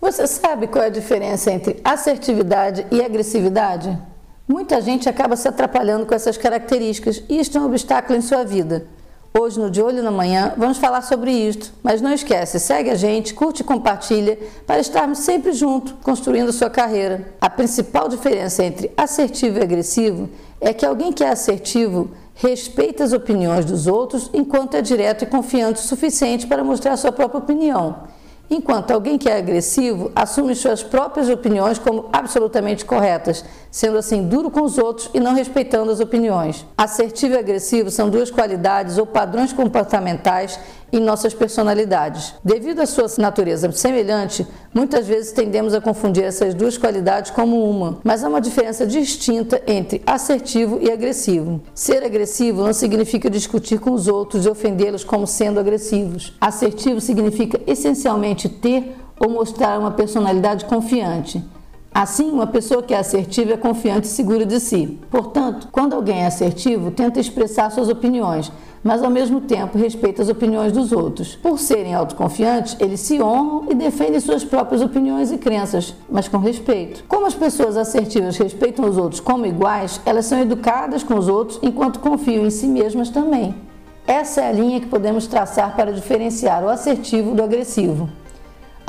Você 0.00 0.26
sabe 0.26 0.66
qual 0.66 0.82
é 0.82 0.86
a 0.86 0.90
diferença 0.90 1.52
entre 1.52 1.78
assertividade 1.84 2.86
e 2.90 3.04
agressividade? 3.04 3.98
Muita 4.48 4.80
gente 4.80 5.10
acaba 5.10 5.36
se 5.36 5.46
atrapalhando 5.46 6.06
com 6.06 6.14
essas 6.14 6.38
características 6.38 7.22
e 7.28 7.38
isto 7.38 7.58
é 7.58 7.60
um 7.60 7.66
obstáculo 7.66 8.18
em 8.18 8.22
sua 8.22 8.42
vida. 8.42 8.86
Hoje, 9.38 9.60
no 9.60 9.70
De 9.70 9.82
Olho 9.82 10.02
na 10.02 10.10
Manhã, 10.10 10.54
vamos 10.56 10.78
falar 10.78 11.02
sobre 11.02 11.30
isto. 11.30 11.74
Mas 11.82 12.00
não 12.00 12.14
esquece, 12.14 12.58
segue 12.58 12.88
a 12.88 12.94
gente, 12.94 13.34
curte 13.34 13.60
e 13.60 13.64
compartilha 13.64 14.38
para 14.66 14.80
estarmos 14.80 15.18
sempre 15.18 15.52
juntos, 15.52 15.94
construindo 16.02 16.50
sua 16.50 16.70
carreira. 16.70 17.34
A 17.38 17.50
principal 17.50 18.08
diferença 18.08 18.64
entre 18.64 18.90
assertivo 18.96 19.58
e 19.58 19.62
agressivo 19.62 20.30
é 20.62 20.72
que 20.72 20.86
alguém 20.86 21.12
que 21.12 21.22
é 21.22 21.28
assertivo 21.28 22.10
respeita 22.34 23.04
as 23.04 23.12
opiniões 23.12 23.66
dos 23.66 23.86
outros 23.86 24.30
enquanto 24.32 24.76
é 24.76 24.80
direto 24.80 25.24
e 25.24 25.26
confiante 25.26 25.78
o 25.78 25.86
suficiente 25.86 26.46
para 26.46 26.64
mostrar 26.64 26.96
sua 26.96 27.12
própria 27.12 27.38
opinião 27.38 28.08
enquanto 28.50 28.90
alguém 28.90 29.16
que 29.16 29.28
é 29.28 29.36
agressivo 29.36 30.10
assume 30.14 30.54
suas 30.54 30.82
próprias 30.82 31.28
opiniões 31.28 31.78
como 31.78 32.08
absolutamente 32.12 32.84
corretas, 32.84 33.44
sendo 33.70 33.96
assim 33.96 34.26
duro 34.26 34.50
com 34.50 34.62
os 34.62 34.76
outros 34.76 35.08
e 35.14 35.20
não 35.20 35.34
respeitando 35.34 35.92
as 35.92 36.00
opiniões. 36.00 36.66
Assertivo 36.76 37.34
e 37.34 37.38
agressivo 37.38 37.90
são 37.90 38.10
duas 38.10 38.30
qualidades 38.30 38.98
ou 38.98 39.06
padrões 39.06 39.52
comportamentais 39.52 40.58
em 40.92 41.00
nossas 41.00 41.32
personalidades. 41.32 42.34
Devido 42.44 42.80
à 42.80 42.86
sua 42.86 43.06
natureza 43.18 43.70
semelhante, 43.70 44.46
muitas 44.72 45.06
vezes 45.06 45.32
tendemos 45.32 45.74
a 45.74 45.80
confundir 45.80 46.24
essas 46.24 46.54
duas 46.54 46.78
qualidades 46.78 47.30
como 47.30 47.68
uma, 47.68 47.98
mas 48.04 48.22
há 48.22 48.28
uma 48.28 48.40
diferença 48.40 48.86
distinta 48.86 49.62
entre 49.66 50.02
assertivo 50.06 50.78
e 50.80 50.90
agressivo. 50.90 51.60
Ser 51.74 52.04
agressivo 52.04 52.62
não 52.62 52.72
significa 52.72 53.28
discutir 53.28 53.78
com 53.78 53.92
os 53.92 54.08
outros 54.08 54.46
e 54.46 54.48
ofendê-los 54.48 55.04
como 55.04 55.26
sendo 55.26 55.60
agressivos. 55.60 56.32
Assertivo 56.40 57.00
significa 57.00 57.60
essencialmente 57.66 58.48
ter 58.48 58.94
ou 59.18 59.28
mostrar 59.28 59.78
uma 59.78 59.90
personalidade 59.90 60.64
confiante. 60.64 61.44
Assim, 61.92 62.30
uma 62.30 62.46
pessoa 62.46 62.84
que 62.84 62.94
é 62.94 62.98
assertiva 62.98 63.54
é 63.54 63.56
confiante 63.56 64.06
e 64.06 64.10
segura 64.10 64.46
de 64.46 64.60
si. 64.60 64.98
Portanto, 65.10 65.68
quando 65.72 65.94
alguém 65.94 66.22
é 66.22 66.26
assertivo, 66.26 66.92
tenta 66.92 67.18
expressar 67.18 67.68
suas 67.70 67.88
opiniões, 67.88 68.52
mas 68.82 69.02
ao 69.02 69.10
mesmo 69.10 69.40
tempo 69.40 69.76
respeita 69.76 70.22
as 70.22 70.28
opiniões 70.28 70.70
dos 70.70 70.92
outros. 70.92 71.34
Por 71.34 71.58
serem 71.58 71.92
autoconfiantes, 71.92 72.76
eles 72.78 73.00
se 73.00 73.20
honram 73.20 73.66
e 73.68 73.74
defendem 73.74 74.20
suas 74.20 74.44
próprias 74.44 74.82
opiniões 74.82 75.32
e 75.32 75.38
crenças, 75.38 75.92
mas 76.08 76.28
com 76.28 76.38
respeito. 76.38 77.02
Como 77.08 77.26
as 77.26 77.34
pessoas 77.34 77.76
assertivas 77.76 78.36
respeitam 78.36 78.88
os 78.88 78.96
outros 78.96 79.20
como 79.20 79.44
iguais, 79.44 80.00
elas 80.06 80.26
são 80.26 80.38
educadas 80.38 81.02
com 81.02 81.18
os 81.18 81.26
outros 81.26 81.58
enquanto 81.60 81.98
confiam 81.98 82.46
em 82.46 82.50
si 82.50 82.68
mesmas 82.68 83.10
também. 83.10 83.52
Essa 84.06 84.42
é 84.42 84.48
a 84.48 84.52
linha 84.52 84.80
que 84.80 84.86
podemos 84.86 85.26
traçar 85.26 85.74
para 85.74 85.92
diferenciar 85.92 86.62
o 86.62 86.68
assertivo 86.68 87.34
do 87.34 87.42
agressivo. 87.42 88.08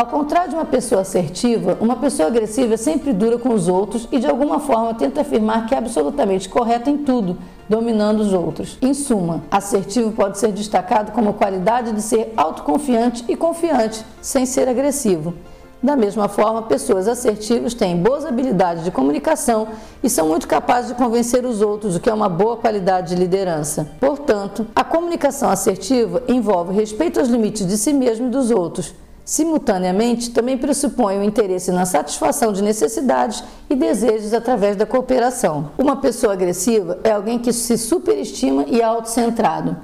Ao 0.00 0.06
contrário 0.06 0.48
de 0.48 0.54
uma 0.54 0.64
pessoa 0.64 1.02
assertiva, 1.02 1.76
uma 1.78 1.94
pessoa 1.94 2.28
agressiva 2.28 2.74
sempre 2.78 3.12
dura 3.12 3.36
com 3.36 3.50
os 3.50 3.68
outros 3.68 4.08
e 4.10 4.18
de 4.18 4.26
alguma 4.26 4.58
forma 4.58 4.94
tenta 4.94 5.20
afirmar 5.20 5.66
que 5.66 5.74
é 5.74 5.76
absolutamente 5.76 6.48
correta 6.48 6.88
em 6.88 6.96
tudo, 6.96 7.36
dominando 7.68 8.20
os 8.20 8.32
outros. 8.32 8.78
Em 8.80 8.94
suma, 8.94 9.42
assertivo 9.50 10.10
pode 10.12 10.38
ser 10.38 10.52
destacado 10.52 11.12
como 11.12 11.34
qualidade 11.34 11.92
de 11.92 12.00
ser 12.00 12.32
autoconfiante 12.34 13.26
e 13.28 13.36
confiante, 13.36 14.02
sem 14.22 14.46
ser 14.46 14.70
agressivo. 14.70 15.34
Da 15.82 15.94
mesma 15.96 16.28
forma, 16.28 16.62
pessoas 16.62 17.06
assertivas 17.06 17.74
têm 17.74 17.98
boas 17.98 18.24
habilidades 18.24 18.84
de 18.84 18.90
comunicação 18.90 19.68
e 20.02 20.08
são 20.08 20.28
muito 20.28 20.48
capazes 20.48 20.92
de 20.92 20.96
convencer 20.96 21.44
os 21.44 21.60
outros, 21.60 21.96
o 21.96 22.00
que 22.00 22.08
é 22.08 22.14
uma 22.14 22.28
boa 22.30 22.56
qualidade 22.56 23.14
de 23.14 23.20
liderança. 23.20 23.86
Portanto, 24.00 24.66
a 24.74 24.82
comunicação 24.82 25.50
assertiva 25.50 26.22
envolve 26.26 26.72
respeito 26.72 27.20
aos 27.20 27.28
limites 27.28 27.66
de 27.66 27.76
si 27.76 27.92
mesmo 27.92 28.28
e 28.28 28.30
dos 28.30 28.50
outros 28.50 28.94
Simultaneamente, 29.24 30.30
também 30.30 30.58
pressupõe 30.58 31.18
o 31.18 31.22
interesse 31.22 31.70
na 31.70 31.86
satisfação 31.86 32.52
de 32.52 32.62
necessidades 32.62 33.44
e 33.68 33.76
desejos 33.76 34.34
através 34.34 34.76
da 34.76 34.86
cooperação. 34.86 35.70
Uma 35.78 35.96
pessoa 35.96 36.32
agressiva 36.32 36.98
é 37.04 37.12
alguém 37.12 37.38
que 37.38 37.52
se 37.52 37.78
superestima 37.78 38.64
e 38.66 38.80
é 38.80 38.84
autocentrado. 38.84 39.76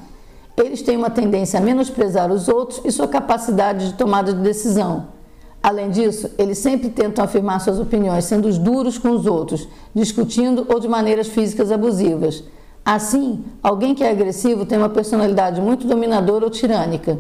Eles 0.56 0.82
têm 0.82 0.96
uma 0.96 1.10
tendência 1.10 1.60
a 1.60 1.62
menosprezar 1.62 2.32
os 2.32 2.48
outros 2.48 2.80
e 2.84 2.90
sua 2.90 3.06
capacidade 3.06 3.88
de 3.88 3.94
tomada 3.94 4.32
de 4.32 4.40
decisão. 4.40 5.08
Além 5.62 5.90
disso, 5.90 6.30
eles 6.38 6.58
sempre 6.58 6.88
tentam 6.88 7.24
afirmar 7.24 7.60
suas 7.60 7.78
opiniões, 7.78 8.24
sendo 8.24 8.50
duros 8.58 8.98
com 8.98 9.10
os 9.10 9.26
outros, 9.26 9.68
discutindo 9.94 10.66
ou 10.68 10.80
de 10.80 10.88
maneiras 10.88 11.28
físicas 11.28 11.70
abusivas. 11.70 12.44
Assim, 12.84 13.44
alguém 13.62 13.94
que 13.94 14.04
é 14.04 14.10
agressivo 14.10 14.64
tem 14.64 14.78
uma 14.78 14.88
personalidade 14.88 15.60
muito 15.60 15.86
dominadora 15.86 16.44
ou 16.44 16.50
tirânica. 16.50 17.18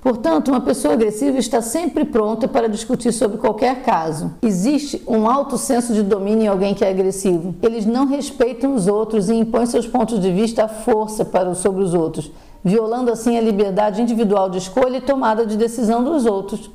Portanto, 0.00 0.48
uma 0.48 0.60
pessoa 0.60 0.94
agressiva 0.94 1.38
está 1.38 1.60
sempre 1.60 2.04
pronta 2.04 2.46
para 2.46 2.68
discutir 2.68 3.12
sobre 3.12 3.36
qualquer 3.36 3.82
caso. 3.82 4.32
Existe 4.42 5.02
um 5.08 5.28
alto 5.28 5.58
senso 5.58 5.92
de 5.92 6.04
domínio 6.04 6.44
em 6.44 6.46
alguém 6.46 6.72
que 6.72 6.84
é 6.84 6.90
agressivo. 6.90 7.54
Eles 7.60 7.84
não 7.84 8.06
respeitam 8.06 8.74
os 8.74 8.86
outros 8.86 9.28
e 9.28 9.34
impõem 9.34 9.66
seus 9.66 9.88
pontos 9.88 10.20
de 10.20 10.30
vista 10.30 10.64
à 10.64 10.68
força 10.68 11.24
para, 11.24 11.52
sobre 11.56 11.82
os 11.82 11.94
outros, 11.94 12.30
violando 12.62 13.10
assim 13.10 13.36
a 13.36 13.40
liberdade 13.40 14.00
individual 14.00 14.48
de 14.48 14.58
escolha 14.58 14.98
e 14.98 15.00
tomada 15.00 15.44
de 15.44 15.56
decisão 15.56 16.04
dos 16.04 16.26
outros. 16.26 16.70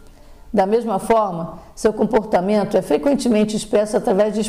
Da 0.54 0.68
mesma 0.68 1.00
forma, 1.00 1.60
seu 1.74 1.92
comportamento 1.94 2.78
é 2.78 2.82
frequentemente 2.82 3.56
expresso 3.56 3.98
através 3.98 4.36
de 4.36 4.42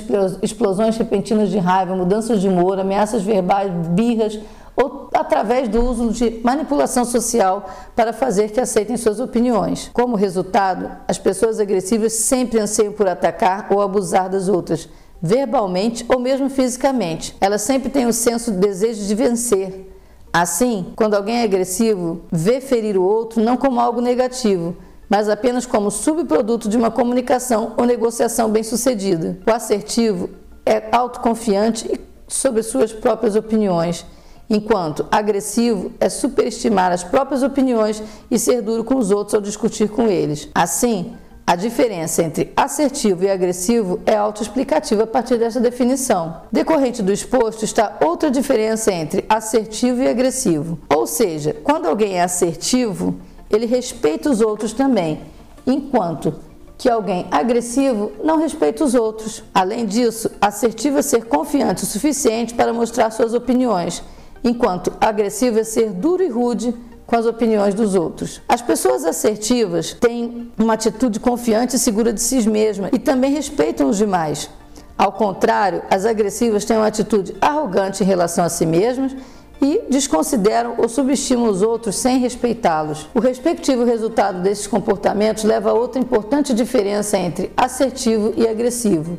explosões 0.43 0.99
repentinas 0.99 1.49
de 1.49 1.57
raiva, 1.59 1.97
mudanças 1.97 2.43
de 2.43 2.49
humor, 2.49 2.79
ameaças 2.79 3.23
verbais, 3.23 3.73
birras 3.89 4.39
ou 4.77 5.09
através 5.15 5.69
do 5.69 5.83
uso 5.85 6.11
de 6.11 6.41
manipulação 6.43 7.05
social 7.05 7.69
para 7.95 8.13
fazer 8.13 8.51
que 8.51 8.61
aceitem 8.61 8.97
suas 8.97 9.21
opiniões. 9.21 9.91
Como 9.93 10.17
resultado, 10.17 10.91
as 11.07 11.19
pessoas 11.19 11.61
agressivas 11.61 12.13
sempre 12.15 12.59
anseiam 12.59 12.93
por 12.93 13.07
atacar 13.07 13.69
ou 13.71 13.81
abusar 13.81 14.29
das 14.29 14.49
outras, 14.49 14.89
verbalmente 15.23 16.05
ou 16.09 16.19
mesmo 16.19 16.51
fisicamente. 16.51 17.37
Elas 17.41 17.63
sempre 17.63 17.89
têm 17.89 18.07
o 18.07 18.13
senso 18.13 18.51
de 18.51 18.59
desejo 18.59 19.07
de 19.07 19.15
vencer. 19.15 19.91
Assim, 20.33 20.93
quando 20.97 21.15
alguém 21.15 21.37
é 21.37 21.45
agressivo, 21.45 22.23
vê 22.33 22.61
ferir 22.61 22.99
o 22.99 23.05
outro 23.05 23.41
não 23.41 23.57
como 23.57 23.79
algo 23.79 24.01
negativo, 24.01 24.77
mas 25.09 25.29
apenas 25.29 25.65
como 25.65 25.93
subproduto 25.93 26.69
de 26.69 26.77
uma 26.77 26.91
comunicação 26.91 27.75
ou 27.77 27.85
negociação 27.85 28.51
bem-sucedida. 28.51 29.39
O 29.47 29.51
assertivo 29.53 30.31
é 30.67 30.89
autoconfiante 30.91 32.01
sobre 32.27 32.65
suas 32.65 32.93
próprias 32.93 33.37
opiniões 33.37 34.05
enquanto 34.49 35.07
agressivo 35.11 35.93
é 36.01 36.09
superestimar 36.09 36.93
as 36.93 37.03
próprias 37.03 37.43
opiniões 37.43 38.03
e 38.31 38.39
ser 38.39 38.63
duro 38.63 38.85
com 38.85 38.97
os 38.97 39.11
outros 39.11 39.35
ao 39.35 39.41
discutir 39.41 39.89
com 39.89 40.07
eles. 40.07 40.49
Assim, 40.55 41.15
a 41.47 41.57
diferença 41.57 42.23
entre 42.23 42.53
assertivo 42.57 43.25
e 43.25 43.31
agressivo 43.31 44.01
é 44.07 44.17
autoexplicativa 44.17 45.03
a 45.03 45.07
partir 45.07 45.37
dessa 45.37 45.61
definição. 45.61 46.41
Decorrente 46.51 47.03
do 47.03 47.13
exposto 47.13 47.65
está 47.65 47.99
outra 48.03 48.31
diferença 48.31 48.91
entre 48.91 49.27
assertivo 49.29 50.03
e 50.03 50.09
agressivo. 50.09 50.79
Ou 50.89 51.07
seja, 51.07 51.55
quando 51.63 51.87
alguém 51.87 52.15
é 52.15 52.23
assertivo, 52.23 53.17
ele 53.51 53.67
respeita 53.67 54.31
os 54.31 54.41
outros 54.41 54.73
também, 54.73 55.21
enquanto 55.67 56.35
que 56.79 56.89
alguém 56.89 57.27
agressivo 57.31 58.11
não 58.23 58.39
respeita 58.39 58.83
os 58.83 58.95
outros. 58.95 59.45
Além 59.55 59.85
disso, 59.85 60.31
assertivo 60.41 60.99
é 60.99 61.03
ser 61.03 61.27
confiante 61.27 61.85
o 61.85 61.87
suficiente 61.87 62.55
para 62.55 62.73
mostrar 62.73 63.11
suas 63.11 63.35
opiniões 63.35 64.03
enquanto 64.45 64.93
agressivo 65.01 65.59
é 65.59 65.65
ser 65.65 65.91
duro 65.91 66.23
e 66.23 66.29
rude 66.29 66.75
com 67.07 67.17
as 67.17 67.27
opiniões 67.27 67.75
dos 67.75 67.95
outros. 67.95 68.41
As 68.49 68.63
pessoas 68.63 69.05
assertivas 69.05 69.93
têm 69.93 70.53
uma 70.59 70.75
atitude 70.75 71.19
confiante 71.19 71.77
e 71.77 71.79
segura 71.79 72.13
de 72.13 72.21
si 72.21 72.49
mesmas 72.49 72.91
e 72.93 72.99
também 72.99 73.33
respeitam 73.33 73.89
os 73.89 73.97
demais. 73.97 74.51
Ao 74.97 75.13
contrário, 75.13 75.83
as 75.91 76.07
agressivas 76.07 76.65
têm 76.65 76.77
uma 76.77 76.87
atitude 76.87 77.35
arrogante 77.41 78.03
em 78.03 78.07
relação 78.07 78.45
a 78.45 78.49
si 78.49 78.65
mesmas 78.65 79.15
e 79.61 79.83
desconsideram 79.89 80.75
ou 80.79 80.89
subestimam 80.89 81.49
os 81.49 81.63
outros 81.63 81.97
sem 81.97 82.19
respeitá-los. 82.19 83.09
O 83.15 83.21
respectivo 83.21 83.85
resultado 83.85 84.43
desses 84.43 84.67
comportamentos 84.67 85.45
leva 85.45 85.71
a 85.71 85.75
outra 85.75 86.01
importante 86.01 86.55
diferença 86.55 87.17
entre 87.17 87.51
assertivo 87.57 88.35
e 88.37 88.47
agressivo. 88.47 89.19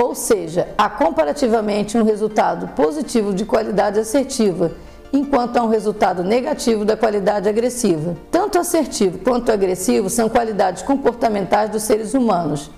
Ou 0.00 0.14
seja, 0.14 0.68
há 0.78 0.88
comparativamente 0.88 1.98
um 1.98 2.04
resultado 2.04 2.68
positivo 2.68 3.34
de 3.34 3.44
qualidade 3.44 3.98
assertiva, 3.98 4.70
enquanto 5.12 5.56
há 5.56 5.62
um 5.64 5.68
resultado 5.68 6.22
negativo 6.22 6.84
da 6.84 6.96
qualidade 6.96 7.48
agressiva. 7.48 8.16
Tanto 8.30 8.60
assertivo 8.60 9.18
quanto 9.18 9.50
agressivo 9.50 10.08
são 10.08 10.28
qualidades 10.28 10.82
comportamentais 10.82 11.70
dos 11.70 11.82
seres 11.82 12.14
humanos. 12.14 12.70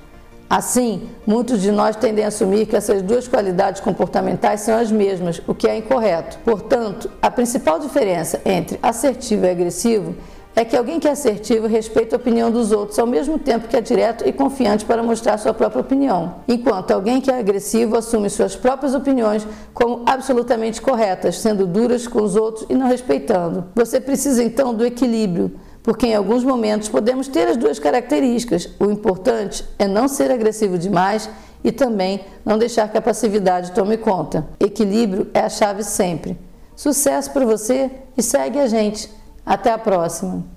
Assim, 0.49 1.11
muitos 1.26 1.61
de 1.61 1.70
nós 1.70 1.94
tendem 1.94 2.25
a 2.25 2.28
assumir 2.28 2.64
que 2.64 2.75
essas 2.75 3.02
duas 3.02 3.28
qualidades 3.28 3.82
comportamentais 3.82 4.62
são 4.62 4.78
as 4.78 4.90
mesmas, 4.90 5.43
o 5.46 5.55
que 5.55 5.69
é 5.69 5.76
incorreto. 5.76 6.38
Portanto, 6.43 7.11
a 7.20 7.31
principal 7.31 7.78
diferença 7.78 8.40
entre 8.46 8.78
assertivo 8.82 9.44
e 9.44 9.50
agressivo 9.50 10.14
é 10.55 10.64
que 10.64 10.76
alguém 10.76 10.99
que 10.99 11.08
é 11.08 11.12
assertivo 11.12 11.67
respeita 11.67 12.17
a 12.17 12.19
opinião 12.19 12.50
dos 12.50 12.73
outros 12.73 12.99
ao 12.99 13.06
mesmo 13.06 13.38
tempo 13.38 13.69
que 13.69 13.76
é 13.76 13.81
direto 13.81 14.29
e 14.29 14.32
confiante 14.32 14.85
para 14.85 15.02
mostrar 15.02 15.38
sua 15.38 15.55
própria 15.55 15.81
opinião, 15.81 16.37
enquanto 16.49 16.91
alguém 16.91 17.20
que 17.20 17.31
é 17.31 17.38
agressivo 17.38 17.97
assume 17.97 18.29
suas 18.29 18.56
próprias 18.56 18.94
opiniões 18.94 19.47
como 19.73 20.02
absolutamente 20.06 20.82
corretas, 20.82 21.38
sendo 21.38 21.67
duras 21.67 22.06
com 22.06 22.23
os 22.23 22.37
outros 22.37 22.67
e 22.69 22.75
não 22.75 22.88
respeitando. 22.88 23.64
Você 23.75 24.00
precisa 24.00 24.43
então 24.43 24.75
do 24.75 24.85
equilíbrio 24.85 25.52
porque 25.82 26.06
em 26.06 26.14
alguns 26.14 26.44
momentos 26.44 26.88
podemos 26.88 27.26
ter 27.29 27.49
as 27.49 27.56
duas 27.56 27.79
características. 27.79 28.69
O 28.79 28.91
importante 28.91 29.64
é 29.79 29.88
não 29.88 30.08
ser 30.08 30.31
agressivo 30.31 30.76
demais 30.76 31.29
e 31.64 31.73
também 31.73 32.20
não 32.44 32.58
deixar 32.58 32.88
que 32.91 32.99
a 32.99 33.02
passividade 33.02 33.73
tome 33.73 33.97
conta. 33.97 34.47
Equilíbrio 34.58 35.29
é 35.32 35.41
a 35.41 35.49
chave 35.49 35.82
sempre. 35.82 36.38
Sucesso 36.76 37.31
para 37.31 37.44
você 37.44 37.91
e 38.17 38.23
segue 38.23 38.58
a 38.58 38.67
gente. 38.67 39.11
Até 39.50 39.73
a 39.73 39.79
próxima! 39.79 40.44